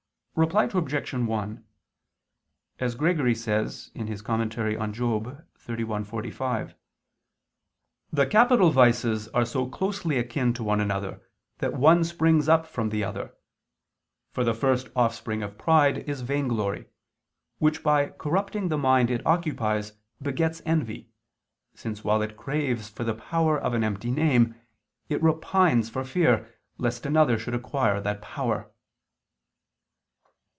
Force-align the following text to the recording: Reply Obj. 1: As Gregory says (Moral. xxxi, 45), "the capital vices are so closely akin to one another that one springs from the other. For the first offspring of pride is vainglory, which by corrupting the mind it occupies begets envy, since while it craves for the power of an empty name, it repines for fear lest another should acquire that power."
Reply 0.33 0.63
Obj. 0.73 1.13
1: 1.13 1.65
As 2.79 2.95
Gregory 2.95 3.35
says 3.35 3.91
(Moral. 3.93 4.09
xxxi, 4.13 6.05
45), 6.07 6.75
"the 8.11 8.25
capital 8.25 8.71
vices 8.71 9.27
are 9.27 9.45
so 9.45 9.67
closely 9.69 10.17
akin 10.17 10.53
to 10.53 10.63
one 10.63 10.79
another 10.79 11.21
that 11.59 11.73
one 11.75 12.03
springs 12.05 12.49
from 12.65 12.89
the 12.89 13.03
other. 13.03 13.35
For 14.31 14.43
the 14.45 14.55
first 14.55 14.87
offspring 14.95 15.43
of 15.43 15.57
pride 15.59 15.97
is 16.09 16.21
vainglory, 16.21 16.87
which 17.59 17.83
by 17.83 18.07
corrupting 18.07 18.69
the 18.69 18.79
mind 18.79 19.11
it 19.11 19.23
occupies 19.27 19.93
begets 20.21 20.61
envy, 20.65 21.09
since 21.75 22.03
while 22.05 22.21
it 22.21 22.37
craves 22.37 22.89
for 22.89 23.03
the 23.03 23.13
power 23.13 23.59
of 23.59 23.73
an 23.75 23.83
empty 23.83 24.09
name, 24.09 24.55
it 25.09 25.21
repines 25.21 25.89
for 25.91 26.03
fear 26.05 26.55
lest 26.77 27.05
another 27.05 27.37
should 27.37 27.53
acquire 27.53 27.99
that 27.99 28.21
power." 28.21 28.71